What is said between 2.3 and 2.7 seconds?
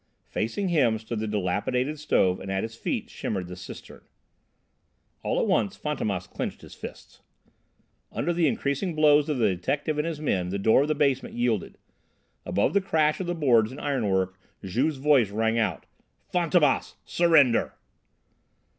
and at